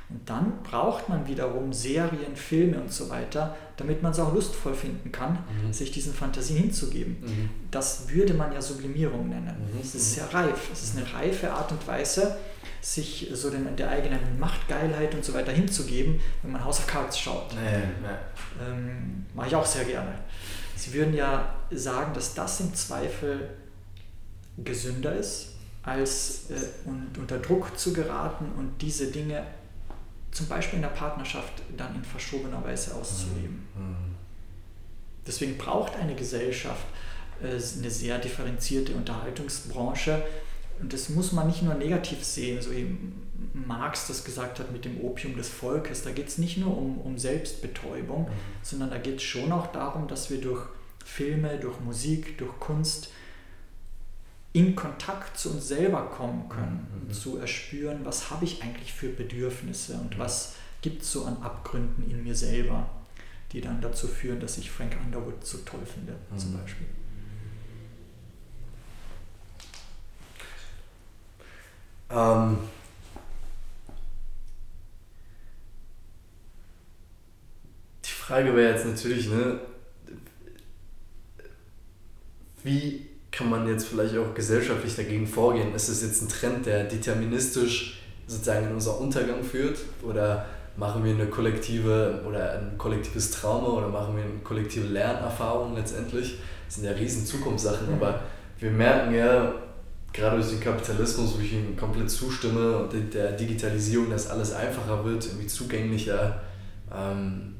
[0.09, 4.75] Und dann braucht man wiederum Serien, Filme und so weiter, damit man es auch lustvoll
[4.75, 5.73] finden kann, mhm.
[5.73, 7.17] sich diesen Fantasien hinzugeben.
[7.21, 7.49] Mhm.
[7.71, 9.55] Das würde man ja Sublimierung nennen.
[9.73, 9.79] Mhm.
[9.79, 10.69] Das ist sehr reif.
[10.71, 12.37] Es ist eine reife Art und Weise,
[12.81, 17.17] sich so den, der eigenen Machtgeilheit und so weiter hinzugeben, wenn man House of Cards
[17.17, 17.55] schaut.
[17.55, 18.63] Nee, nee.
[18.63, 20.13] Ähm, Mache ich auch sehr gerne.
[20.75, 23.49] Sie würden ja sagen, dass das im Zweifel
[24.63, 25.49] gesünder ist,
[25.83, 29.45] als äh, und unter Druck zu geraten und diese Dinge
[30.31, 33.67] zum Beispiel in der Partnerschaft dann in verschobener Weise auszuleben.
[33.75, 33.81] Mhm.
[33.81, 34.15] mhm.
[35.27, 36.85] Deswegen braucht eine Gesellschaft
[37.41, 40.23] äh, eine sehr differenzierte Unterhaltungsbranche.
[40.79, 42.97] Und das muss man nicht nur negativ sehen, so wie
[43.53, 46.03] Marx das gesagt hat mit dem Opium des Volkes.
[46.03, 48.29] Da geht es nicht nur um, um Selbstbetäubung, mhm.
[48.61, 50.63] sondern da geht es schon auch darum, dass wir durch
[51.03, 53.09] Filme, durch Musik, durch Kunst
[54.55, 57.01] in Kontakt zu uns selber kommen können mhm.
[57.01, 60.19] und zu erspüren, was habe ich eigentlich für Bedürfnisse und mhm.
[60.19, 62.89] was gibt es so an Abgründen in mir selber,
[63.51, 66.37] die dann dazu führen, dass ich Frank Underwood so toll finde, mhm.
[66.37, 66.87] zum Beispiel.
[72.09, 72.57] Ähm,
[78.05, 79.59] die Frage wäre jetzt natürlich, ne,
[82.63, 85.75] wie kann man jetzt vielleicht auch gesellschaftlich dagegen vorgehen?
[85.75, 89.77] Ist es jetzt ein Trend, der deterministisch sozusagen in unser Untergang führt?
[90.03, 90.45] Oder
[90.77, 96.39] machen wir eine kollektive oder ein kollektives Trauma oder machen wir eine kollektive Lernerfahrung letztendlich?
[96.65, 97.95] Das sind ja riesen Zukunftssachen, mhm.
[97.95, 98.21] aber
[98.59, 99.53] wir merken ja,
[100.13, 105.03] gerade durch den Kapitalismus, wo ich ihm komplett zustimme und der Digitalisierung, dass alles einfacher
[105.03, 106.41] wird, irgendwie zugänglicher.
[106.93, 107.55] Ähm,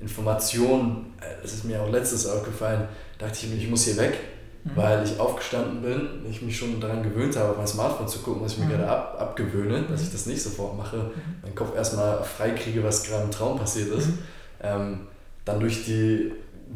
[0.00, 2.88] Informationen, äh, das ist mir auch letztes aufgefallen,
[3.18, 4.18] dachte ich mir, ich muss hier weg
[4.64, 4.70] mhm.
[4.74, 8.42] weil ich aufgestanden bin, ich mich schon daran gewöhnt habe, auf mein Smartphone zu gucken,
[8.42, 8.70] was ich mir mhm.
[8.70, 10.12] gerade ab, abgewöhne, dass ich mhm.
[10.12, 11.12] das nicht sofort mache, mhm.
[11.42, 14.08] meinen Kopf erstmal freikriege, was gerade im Traum passiert ist.
[14.08, 14.18] Mhm.
[14.62, 15.00] Ähm,
[15.44, 16.32] dann durch die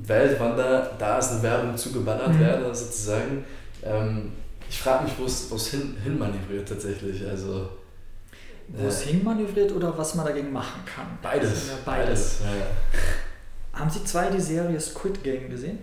[0.07, 3.45] Welt wandere, da ist eine Werbung zugeballert werde, sozusagen.
[3.83, 4.33] Ähm,
[4.69, 7.25] ich frage mich, wo es hin, hin manövriert tatsächlich.
[7.27, 7.69] Also,
[8.69, 11.07] wo es äh, hinmanövriert oder was man dagegen machen kann?
[11.23, 11.69] Beides.
[11.69, 12.39] Ja beides.
[12.41, 13.79] beides ja.
[13.79, 15.79] Haben Sie zwei die Serie Squid Game gesehen?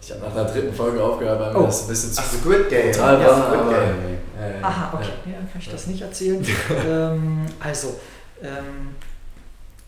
[0.00, 1.60] Ich habe nach der dritten Folge aufgehört, weil oh.
[1.60, 2.92] mir das ein bisschen zu Squid Game.
[2.92, 3.52] total ja, war.
[3.52, 4.12] Squid Game.
[4.42, 5.32] Äh, Aha, okay, ja.
[5.32, 6.44] ja, kann ich das nicht erzählen.
[6.86, 8.00] ähm, also,
[8.42, 8.94] ähm,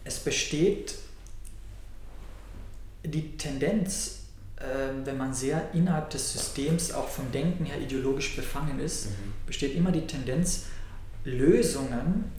[0.05, 0.97] es besteht
[3.05, 4.21] die Tendenz,
[4.57, 4.63] äh,
[5.05, 9.33] wenn man sehr innerhalb des Systems auch vom Denken her ideologisch befangen ist, mhm.
[9.47, 10.65] besteht immer die Tendenz,
[11.25, 12.31] Lösungen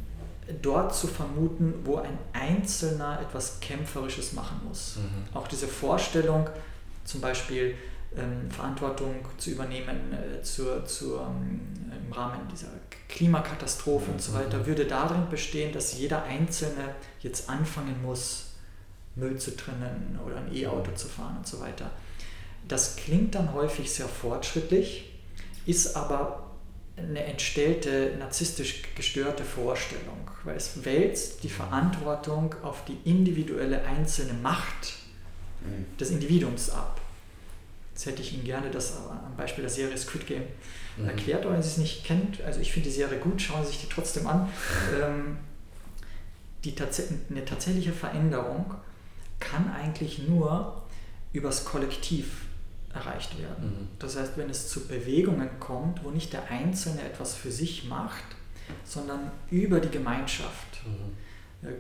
[0.62, 4.98] dort zu vermuten, wo ein Einzelner etwas Kämpferisches machen muss.
[4.98, 5.36] Mhm.
[5.36, 6.48] Auch diese Vorstellung,
[7.06, 7.76] zum Beispiel
[8.18, 12.68] ähm, Verantwortung zu übernehmen äh, zur, zur, ähm, im Rahmen dieser
[13.10, 14.36] Klimakatastrophe und so mhm.
[14.36, 18.52] weiter, würde darin bestehen, dass jeder Einzelne jetzt anfangen muss,
[19.16, 21.90] Müll zu trennen oder ein E-Auto zu fahren und so weiter.
[22.68, 25.12] Das klingt dann häufig sehr fortschrittlich,
[25.66, 26.52] ist aber
[26.98, 34.94] eine entstellte, narzisstisch gestörte Vorstellung, weil es wälzt die Verantwortung auf die individuelle einzelne Macht
[36.00, 37.02] des Individuums ab.
[37.94, 40.44] Jetzt hätte ich Ihnen gerne das am Beispiel der Serie Squid Game
[40.98, 41.08] mhm.
[41.08, 43.72] erklärt, aber wenn Sie es nicht kennt, also ich finde die Serie gut, schauen Sie
[43.72, 44.50] sich die trotzdem an.
[45.02, 45.38] Ähm,
[46.66, 48.74] die tats eine tatsächliche Veränderung
[49.40, 50.84] kann eigentlich nur
[51.32, 52.46] übers Kollektiv
[52.94, 53.66] erreicht werden.
[53.66, 53.88] Mhm.
[54.00, 58.24] Das heißt, wenn es zu Bewegungen kommt, wo nicht der Einzelne etwas für sich macht,
[58.84, 60.86] sondern über die Gemeinschaft.
[60.86, 61.14] Mhm.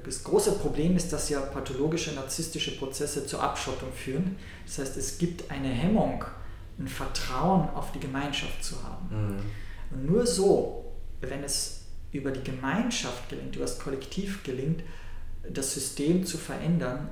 [0.04, 4.38] Das große Problem ist, dass ja pathologische narzisstische Prozesse zur Abschottung führen.
[4.66, 6.24] Das heißt, es gibt eine Hemmung,
[6.80, 9.08] ein Vertrauen auf die Gemeinschaft zu haben.
[9.10, 9.40] Mhm.
[9.92, 14.84] Und nur so, wenn es über die Gemeinschaft gelingt, über das Kollektiv gelingt,
[15.50, 17.10] das System zu verändern,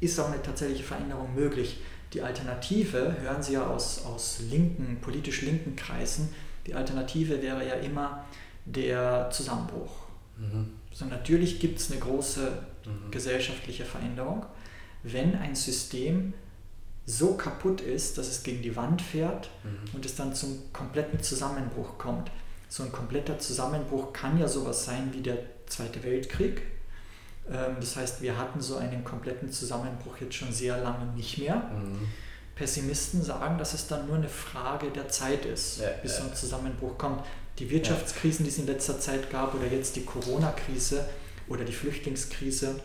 [0.00, 1.80] ist auch eine tatsächliche Veränderung möglich.
[2.12, 6.28] Die Alternative, hören Sie ja aus, aus linken, politisch linken Kreisen,
[6.66, 8.24] die Alternative wäre ja immer
[8.64, 9.90] der Zusammenbruch.
[10.38, 10.70] Mhm.
[10.92, 12.52] So natürlich gibt es eine große
[12.84, 13.10] mhm.
[13.10, 14.46] gesellschaftliche Veränderung,
[15.02, 16.34] wenn ein System
[17.04, 19.96] so kaputt ist, dass es gegen die Wand fährt mhm.
[19.96, 22.30] und es dann zum kompletten Zusammenbruch kommt.
[22.68, 26.62] So ein kompletter Zusammenbruch kann ja sowas sein wie der Zweite Weltkrieg,
[27.50, 31.56] ähm, das heißt, wir hatten so einen kompletten Zusammenbruch jetzt schon sehr lange nicht mehr.
[31.56, 32.08] Mhm.
[32.54, 36.34] Pessimisten sagen, dass es dann nur eine Frage der Zeit ist, ja, bis so ein
[36.34, 37.24] Zusammenbruch kommt.
[37.62, 41.08] Die Wirtschaftskrisen, die es in letzter Zeit gab, oder jetzt die Corona-Krise
[41.46, 42.80] oder die Flüchtlingskrise,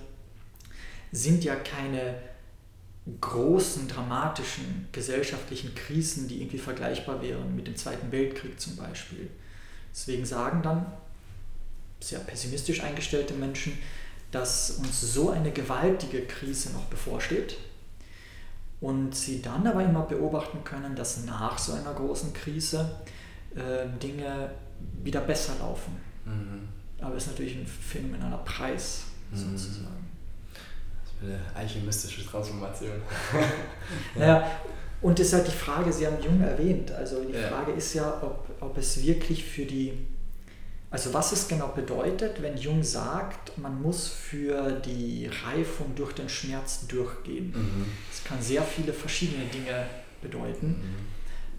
[1.12, 2.14] sind ja keine
[3.20, 9.32] großen, dramatischen gesellschaftlichen Krisen, die irgendwie vergleichbar wären mit dem Zweiten Weltkrieg zum Beispiel.
[9.92, 10.86] Deswegen sagen dann
[12.00, 13.76] sehr pessimistisch eingestellte Menschen,
[14.30, 17.58] dass uns so eine gewaltige Krise noch bevorsteht
[18.80, 22.92] und sie dann aber immer beobachten können, dass nach so einer großen Krise
[23.56, 24.52] äh, Dinge
[25.04, 25.96] wieder besser laufen.
[26.26, 26.68] Mhm.
[27.00, 29.38] Aber es ist natürlich ein phänomenaler Preis mhm.
[29.38, 30.08] sozusagen.
[31.04, 33.02] Das ist eine alchemistische Transformation.
[34.16, 34.50] naja,
[35.02, 37.48] und es ist halt die Frage, Sie haben Jung erwähnt, also die ja.
[37.48, 39.94] Frage ist ja, ob, ob es wirklich für die
[40.90, 46.30] also was es genau bedeutet, wenn Jung sagt, man muss für die Reifung durch den
[46.30, 47.52] Schmerz durchgehen.
[47.54, 47.86] Mhm.
[48.10, 49.86] Das kann sehr viele verschiedene Dinge
[50.22, 50.68] bedeuten.
[50.68, 51.17] Mhm.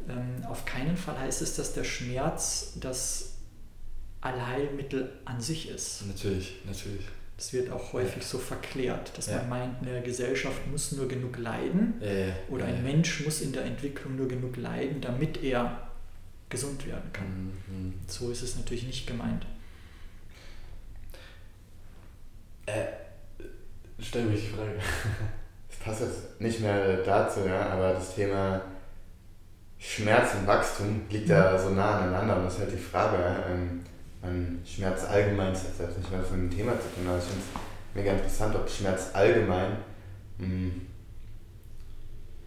[0.08, 3.34] Ähm, auf keinen Fall heißt es, dass der Schmerz das
[4.20, 6.06] Allheilmittel an sich ist.
[6.06, 7.04] Natürlich, natürlich.
[7.36, 9.36] Das wird auch häufig so verklärt, dass ja.
[9.36, 13.52] man meint, eine Gesellschaft muss nur genug leiden ja, ja, oder ein Mensch muss in
[13.52, 15.88] der Entwicklung nur genug leiden, damit er
[16.48, 17.52] gesund werden kann.
[17.68, 17.94] Mhm.
[18.08, 19.46] So ist es natürlich nicht gemeint.
[22.66, 22.86] Äh,
[24.00, 24.72] stell mich die Frage.
[25.68, 28.60] Das passt jetzt nicht mehr dazu, ja, aber das Thema
[29.78, 33.16] Schmerz und Wachstum liegt ja so nah aneinander und das ist halt die Frage.
[33.48, 33.84] Ähm,
[34.64, 37.94] Schmerz allgemein ist jetzt nicht mehr von dem Thema zu tun, aber ich finde es
[37.94, 39.76] mega interessant, ob Schmerz allgemein
[40.38, 40.88] mh, hm,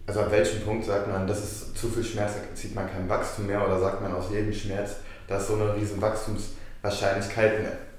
[0.06, 3.08] also ab welchem Punkt sagt man, das ist zu viel Schmerz, da zieht man kein
[3.08, 4.96] Wachstum mehr oder sagt man aus jedem Schmerz,
[5.28, 7.52] da ist so eine riesen Wachstumswahrscheinlichkeit,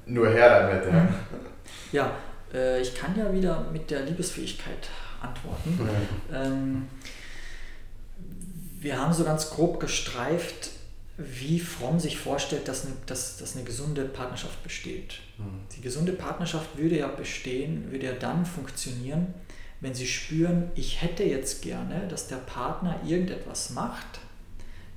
[0.05, 0.85] nur her damit.
[0.93, 1.07] Ja,
[1.91, 2.11] ja
[2.53, 4.89] äh, ich kann ja wieder mit der Liebesfähigkeit
[5.21, 5.79] antworten.
[6.33, 6.87] Ähm,
[8.83, 10.71] wir haben so ganz grob gestreift,
[11.17, 15.19] wie Fromm sich vorstellt, dass eine, dass, dass eine gesunde Partnerschaft besteht.
[15.37, 15.61] Mhm.
[15.75, 19.33] Die gesunde Partnerschaft würde ja bestehen, würde ja dann funktionieren,
[19.79, 24.21] wenn Sie spüren, ich hätte jetzt gerne, dass der Partner irgendetwas macht,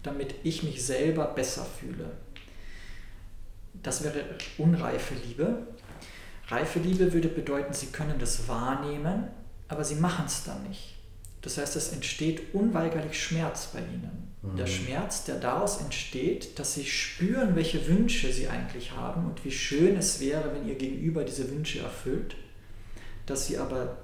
[0.03, 2.12] damit ich mich selber besser fühle.
[3.83, 4.25] Das wäre
[4.59, 5.66] unreife Liebe.
[6.49, 9.29] Reife Liebe würde bedeuten, Sie können das wahrnehmen,
[9.68, 10.96] aber Sie machen es dann nicht.
[11.47, 14.35] Das heißt, es entsteht unweigerlich Schmerz bei Ihnen.
[14.43, 14.57] Mhm.
[14.57, 19.53] Der Schmerz, der daraus entsteht, dass Sie spüren, welche Wünsche Sie eigentlich haben und wie
[19.53, 22.35] schön es wäre, wenn Ihr Gegenüber diese Wünsche erfüllt,
[23.27, 23.97] dass Sie aber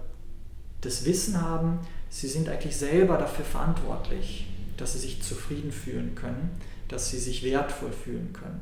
[0.82, 1.80] das Wissen haben,
[2.12, 6.50] sie sind eigentlich selber dafür verantwortlich, dass sie sich zufrieden fühlen können,
[6.88, 8.60] dass sie sich wertvoll fühlen können,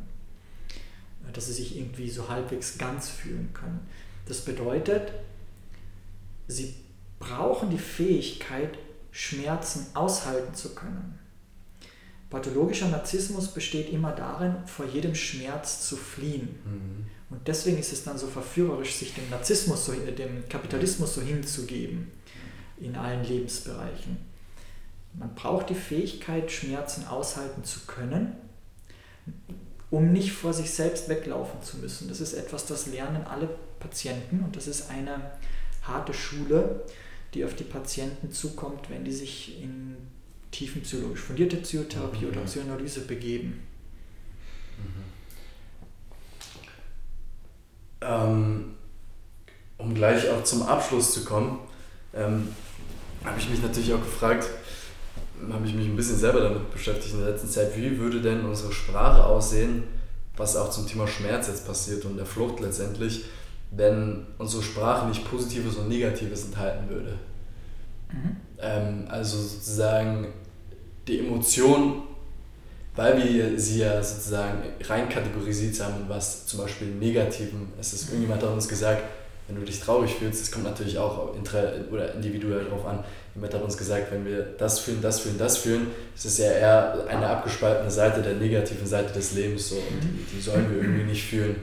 [1.32, 3.80] dass sie sich irgendwie so halbwegs ganz fühlen können.
[4.26, 5.12] Das bedeutet,
[6.46, 6.74] sie
[7.20, 8.76] brauchen die Fähigkeit,
[9.12, 11.18] Schmerzen aushalten zu können.
[12.30, 16.48] Pathologischer Narzissmus besteht immer darin, vor jedem Schmerz zu fliehen.
[16.64, 17.06] Mhm.
[17.28, 22.10] Und deswegen ist es dann so verführerisch, sich dem Narzissmus, so, dem Kapitalismus so hinzugeben
[22.78, 24.16] in allen Lebensbereichen.
[25.14, 28.32] Man braucht die Fähigkeit, Schmerzen aushalten zu können,
[29.90, 32.08] um nicht vor sich selbst weglaufen zu müssen.
[32.08, 33.48] Das ist etwas, das lernen alle
[33.80, 35.32] Patienten und das ist eine
[35.82, 36.84] harte Schule,
[37.34, 39.96] die auf die Patienten zukommt, wenn die sich in
[40.50, 42.32] tiefenpsychologisch fundierte Psychotherapie mhm.
[42.32, 43.62] oder Psychoanalyse begeben.
[44.78, 45.04] Mhm.
[48.02, 48.64] Ähm,
[49.78, 51.60] um gleich auch zum Abschluss zu kommen,
[52.14, 52.48] ähm,
[53.24, 54.48] habe ich mich natürlich auch gefragt,
[55.50, 58.44] habe ich mich ein bisschen selber damit beschäftigt in der letzten Zeit, wie würde denn
[58.44, 59.84] unsere Sprache aussehen,
[60.36, 63.24] was auch zum Thema Schmerz jetzt passiert und der Flucht letztendlich,
[63.70, 67.18] wenn unsere Sprache nicht Positives und Negatives enthalten würde.
[68.12, 68.36] Mhm.
[68.58, 70.28] Ähm, also sozusagen
[71.06, 72.02] die Emotion,
[72.96, 78.42] weil wir sie ja sozusagen rein kategorisiert haben, was zum Beispiel Negativen, es ist irgendjemand
[78.42, 79.02] hat uns gesagt,
[79.50, 81.34] wenn du dich traurig fühlst, das kommt natürlich auch
[81.90, 83.02] oder individuell darauf an.
[83.34, 86.52] Jemand hat uns gesagt, wenn wir das fühlen, das fühlen, das fühlen, ist es ja
[86.52, 90.82] eher eine abgespaltene Seite der negativen Seite des Lebens so, und die, die sollen wir
[90.82, 91.56] irgendwie nicht fühlen.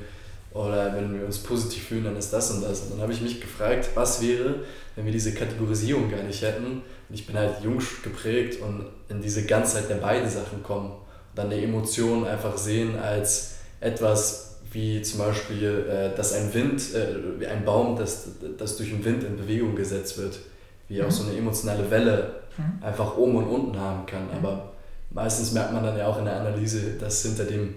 [0.58, 2.82] Oder wenn wir uns positiv fühlen, dann ist das und das.
[2.82, 4.56] Und dann habe ich mich gefragt, was wäre,
[4.96, 6.82] wenn wir diese Kategorisierung gar nicht hätten.
[7.10, 10.90] Und ich bin halt jung geprägt und in diese Ganzheit der beiden Sachen kommen.
[10.90, 16.82] Und dann die Emotionen einfach sehen als etwas, wie zum Beispiel, äh, dass ein Wind,
[16.96, 20.40] äh, ein Baum, das, das durch den Wind in Bewegung gesetzt wird,
[20.88, 22.84] wie auch so eine emotionale Welle mhm.
[22.84, 24.26] einfach oben und unten haben kann.
[24.26, 24.44] Mhm.
[24.44, 24.74] Aber
[25.12, 27.76] meistens merkt man dann ja auch in der Analyse, dass hinter dem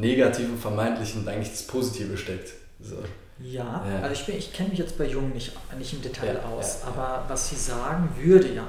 [0.00, 2.52] negativen, vermeintlichen eigentlich das Positive steckt.
[2.80, 2.96] So.
[3.38, 6.48] Ja, ja, also ich, ich kenne mich jetzt bei Jungen nicht, nicht im Detail ja,
[6.48, 8.66] aus, ja, aber was sie sagen, würde ja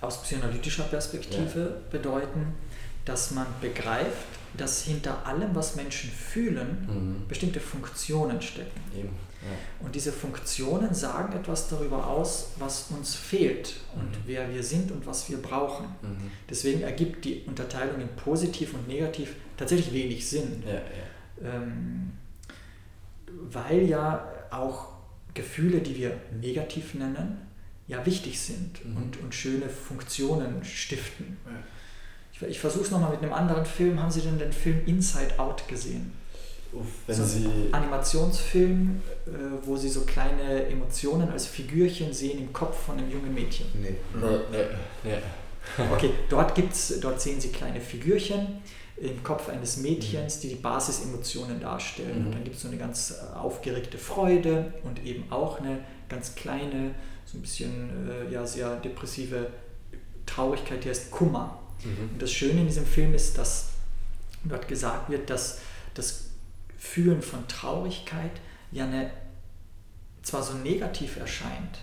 [0.00, 2.54] aus psychoanalytischer Perspektive bedeuten,
[3.04, 7.28] dass man begreift, dass hinter allem, was Menschen fühlen, mhm.
[7.28, 8.80] bestimmte Funktionen stecken.
[8.96, 9.08] Eben.
[9.08, 9.84] Ja.
[9.84, 14.22] Und diese Funktionen sagen etwas darüber aus, was uns fehlt und mhm.
[14.26, 15.86] wer wir sind und was wir brauchen.
[16.02, 16.30] Mhm.
[16.48, 20.62] Deswegen ergibt die Unterteilung in positiv und negativ tatsächlich wenig Sinn.
[20.66, 21.56] Ja, ja.
[21.56, 22.12] Ähm,
[23.26, 24.94] weil ja auch
[25.34, 27.38] Gefühle, die wir negativ nennen,
[27.86, 28.96] ja wichtig sind mhm.
[28.96, 31.36] und, und schöne Funktionen stiften.
[32.34, 34.00] Ich, ich versuche es nochmal mit einem anderen Film.
[34.00, 36.12] Haben Sie denn den Film Inside Out gesehen?
[36.72, 39.30] Uff, wenn so Sie Animationsfilm, äh,
[39.62, 43.66] wo Sie so kleine Emotionen als Figürchen sehen im Kopf von einem jungen Mädchen.
[43.80, 43.94] Nee.
[44.14, 44.64] Nee, nee,
[45.04, 45.18] nee.
[45.92, 48.60] Okay, dort, gibt's, dort sehen Sie kleine Figürchen
[48.96, 52.20] im Kopf eines Mädchens, die die Basisemotionen darstellen.
[52.20, 52.26] Mhm.
[52.26, 56.34] Und dann gibt es so eine ganz äh, aufgeregte Freude und eben auch eine ganz
[56.34, 56.94] kleine,
[57.24, 59.48] so ein bisschen äh, ja, sehr depressive
[60.26, 61.60] Traurigkeit, die heißt Kummer.
[61.84, 62.10] Mhm.
[62.12, 63.70] Und das Schöne in diesem Film ist, dass
[64.44, 65.60] dort gesagt wird, dass
[65.94, 66.26] das
[66.78, 68.32] Fühlen von Traurigkeit
[68.72, 69.10] ja eine,
[70.22, 71.80] zwar so negativ erscheint,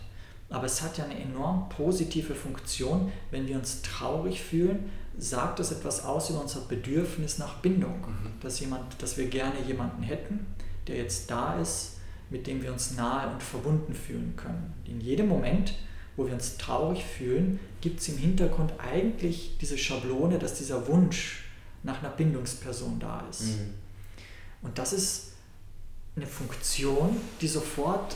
[0.49, 3.11] aber es hat ja eine enorm positive Funktion.
[3.31, 8.01] Wenn wir uns traurig fühlen, sagt das etwas aus über unser Bedürfnis nach Bindung.
[8.01, 8.39] Mhm.
[8.41, 10.45] Dass, jemand, dass wir gerne jemanden hätten,
[10.87, 11.97] der jetzt da ist,
[12.29, 14.73] mit dem wir uns nahe und verbunden fühlen können.
[14.85, 15.73] In jedem Moment
[16.15, 21.45] wo wir uns traurig fühlen, gibt es im Hintergrund eigentlich diese Schablone, dass dieser Wunsch
[21.83, 23.41] nach einer Bindungsperson da ist.
[23.41, 23.73] Mhm.
[24.61, 25.31] Und das ist
[26.15, 28.13] eine Funktion, die sofort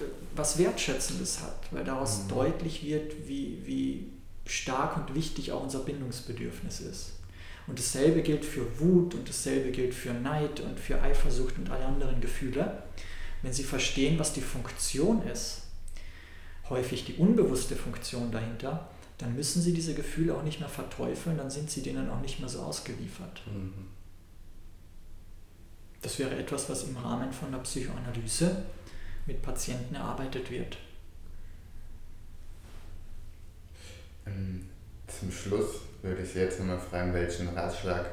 [0.00, 0.04] äh,
[0.34, 2.28] was Wertschätzendes hat, weil daraus mhm.
[2.28, 4.06] deutlich wird, wie, wie
[4.46, 7.12] stark und wichtig auch unser Bindungsbedürfnis ist.
[7.66, 11.84] Und dasselbe gilt für Wut und dasselbe gilt für Neid und für Eifersucht und alle
[11.84, 12.82] anderen Gefühle.
[13.42, 15.59] Wenn Sie verstehen, was die Funktion ist,
[16.70, 21.50] häufig die unbewusste Funktion dahinter, dann müssen sie diese Gefühle auch nicht mehr verteufeln, dann
[21.50, 23.42] sind sie denen auch nicht mehr so ausgeliefert.
[23.46, 23.72] Mhm.
[26.00, 28.64] Das wäre etwas, was im Rahmen von der Psychoanalyse
[29.26, 30.78] mit Patienten erarbeitet wird.
[34.26, 34.66] Ähm,
[35.06, 38.06] zum Schluss würde ich Sie jetzt nochmal fragen, welchen Ratschlag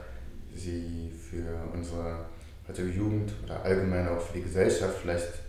[0.53, 2.25] Sie für unsere
[2.67, 5.46] heutige Jugend oder allgemein auch für die Gesellschaft vielleicht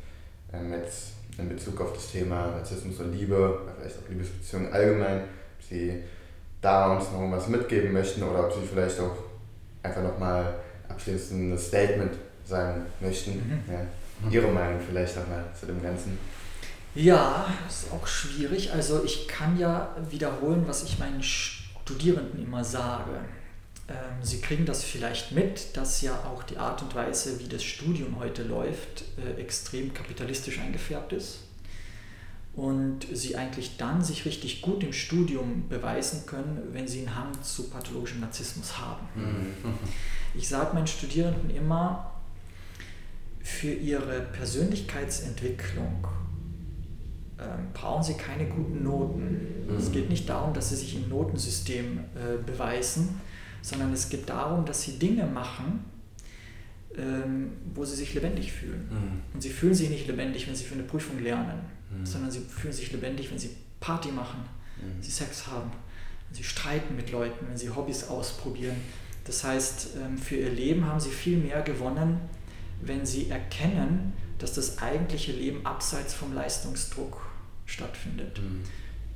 [0.52, 5.68] ähm, jetzt in Bezug auf das Thema Rassismus und Liebe, vielleicht auch Liebesbeziehungen allgemein, ob
[5.68, 6.02] Sie
[6.60, 9.16] da uns noch was mitgeben möchten oder ob Sie vielleicht auch
[9.82, 10.54] einfach nochmal
[10.88, 12.12] abschließend ein Statement
[12.44, 13.32] sagen möchten.
[13.32, 13.62] Mhm.
[13.72, 14.30] Ja.
[14.30, 16.18] Ihre Meinung vielleicht nochmal zu dem Ganzen.
[16.94, 18.72] Ja, das ist auch schwierig.
[18.72, 23.12] Also ich kann ja wiederholen, was ich meinen Studierenden immer sage.
[23.88, 27.62] Ähm, Sie kriegen das vielleicht mit, dass ja auch die Art und Weise, wie das
[27.62, 31.40] Studium heute läuft, äh, extrem kapitalistisch eingefärbt ist
[32.54, 37.42] und Sie eigentlich dann sich richtig gut im Studium beweisen können, wenn Sie einen Hang
[37.42, 39.06] zu pathologischem Narzissmus haben.
[39.14, 39.74] Mhm.
[40.34, 42.12] Ich sage meinen Studierenden immer,
[43.40, 46.06] für ihre Persönlichkeitsentwicklung
[47.40, 49.66] ähm, brauchen sie keine guten Noten.
[49.68, 49.76] Mhm.
[49.76, 53.20] Es geht nicht darum, dass sie sich im Notensystem äh, beweisen,
[53.62, 55.84] sondern es geht darum, dass sie Dinge machen,
[56.96, 58.88] ähm, wo sie sich lebendig fühlen.
[58.90, 59.34] Mhm.
[59.34, 62.04] Und sie fühlen sich nicht lebendig, wenn sie für eine Prüfung lernen, mhm.
[62.04, 63.50] sondern sie fühlen sich lebendig, wenn sie
[63.80, 64.40] Party machen,
[64.76, 64.94] mhm.
[64.94, 65.70] wenn sie Sex haben,
[66.28, 68.76] wenn sie streiten mit Leuten, wenn sie Hobbys ausprobieren.
[69.24, 72.20] Das heißt, ähm, für ihr Leben haben sie viel mehr gewonnen,
[72.80, 77.26] wenn sie erkennen, dass das eigentliche Leben abseits vom Leistungsdruck
[77.66, 78.40] stattfindet.
[78.40, 78.62] Mhm.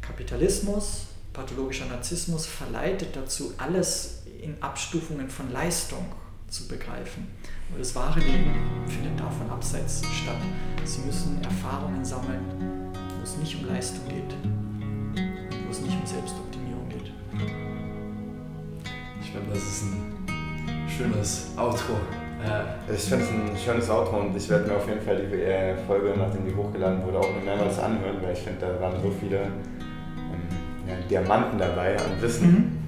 [0.01, 6.05] Kapitalismus pathologischer Narzissmus verleitet dazu, alles in Abstufungen von Leistung
[6.49, 7.29] zu begreifen.
[7.71, 8.53] Aber das wahre Leben
[8.87, 10.37] findet davon abseits statt.
[10.85, 14.35] Sie müssen Erfahrungen sammeln, wo es nicht um Leistung geht,
[15.65, 17.13] wo es nicht um Selbstoptimierung geht.
[19.23, 21.95] Ich finde, das ist ein schönes Outro.
[22.45, 22.75] Ja.
[22.93, 25.77] Ich finde es ein schönes Outro und ich werde mir auf jeden Fall die äh,
[25.87, 29.13] Folge, nachdem die hochgeladen wurde, auch noch mehrmals anhören, weil ich finde, da waren so
[29.21, 32.51] viele ähm, ja, Diamanten dabei an Wissen.
[32.51, 32.82] Mhm.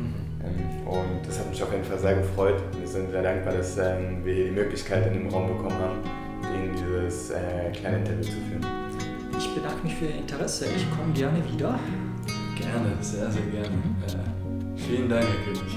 [0.86, 2.62] Und das hat mich auf jeden Fall sehr gefreut.
[2.78, 5.98] Wir sind sehr dankbar, dass ähm, wir die Möglichkeit in dem Raum bekommen haben,
[6.54, 8.66] Ihnen dieses äh, kleine Interview zu führen.
[9.38, 10.66] Ich bedanke mich für Ihr Interesse.
[10.66, 11.78] Ich komme gerne wieder.
[12.56, 13.68] Gerne, sehr, sehr gerne.
[13.68, 13.96] Mhm.
[14.06, 15.73] Äh, vielen Dank, Herr König.